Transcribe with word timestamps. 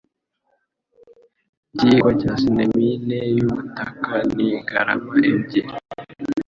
Ikiyiko 1.73 2.09
cya 2.19 2.31
cinamine 2.41 3.17
y'ubutaka 3.35 4.13
ni 4.35 4.47
garama 4.69 5.13
ebyiri. 5.29 5.71